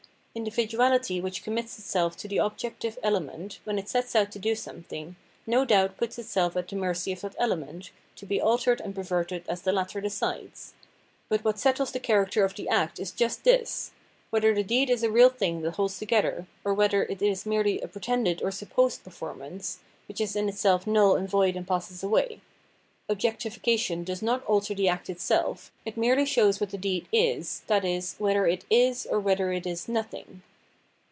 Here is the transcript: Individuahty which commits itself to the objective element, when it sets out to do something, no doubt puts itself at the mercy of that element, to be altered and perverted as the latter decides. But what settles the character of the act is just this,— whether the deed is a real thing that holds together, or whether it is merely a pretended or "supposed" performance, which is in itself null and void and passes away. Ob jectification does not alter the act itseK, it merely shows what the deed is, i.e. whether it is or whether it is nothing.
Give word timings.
Individuahty 0.33 1.21
which 1.21 1.43
commits 1.43 1.77
itself 1.77 2.15
to 2.15 2.25
the 2.25 2.37
objective 2.37 2.97
element, 3.03 3.59
when 3.65 3.77
it 3.77 3.89
sets 3.89 4.15
out 4.15 4.31
to 4.31 4.39
do 4.39 4.55
something, 4.55 5.17
no 5.45 5.65
doubt 5.65 5.97
puts 5.97 6.17
itself 6.17 6.55
at 6.55 6.69
the 6.69 6.75
mercy 6.77 7.11
of 7.11 7.19
that 7.19 7.35
element, 7.37 7.91
to 8.15 8.25
be 8.25 8.39
altered 8.39 8.79
and 8.79 8.95
perverted 8.95 9.43
as 9.49 9.63
the 9.63 9.73
latter 9.73 9.99
decides. 9.99 10.73
But 11.27 11.43
what 11.43 11.59
settles 11.59 11.91
the 11.91 11.99
character 11.99 12.45
of 12.45 12.55
the 12.55 12.69
act 12.69 12.97
is 12.97 13.11
just 13.11 13.43
this,— 13.43 13.91
whether 14.29 14.55
the 14.55 14.63
deed 14.63 14.89
is 14.89 15.03
a 15.03 15.11
real 15.11 15.27
thing 15.29 15.63
that 15.63 15.71
holds 15.75 15.99
together, 15.99 16.47
or 16.63 16.73
whether 16.73 17.03
it 17.03 17.21
is 17.21 17.45
merely 17.45 17.81
a 17.81 17.89
pretended 17.89 18.41
or 18.41 18.51
"supposed" 18.51 19.03
performance, 19.03 19.79
which 20.07 20.21
is 20.21 20.37
in 20.37 20.47
itself 20.47 20.87
null 20.87 21.17
and 21.17 21.27
void 21.27 21.57
and 21.57 21.67
passes 21.67 22.03
away. 22.03 22.39
Ob 23.09 23.19
jectification 23.19 24.05
does 24.05 24.21
not 24.21 24.45
alter 24.45 24.73
the 24.73 24.87
act 24.87 25.07
itseK, 25.07 25.69
it 25.83 25.97
merely 25.97 26.25
shows 26.25 26.61
what 26.61 26.69
the 26.69 26.77
deed 26.77 27.05
is, 27.11 27.61
i.e. 27.67 28.01
whether 28.19 28.47
it 28.47 28.63
is 28.69 29.05
or 29.05 29.19
whether 29.19 29.51
it 29.51 29.67
is 29.67 29.89
nothing. 29.89 30.41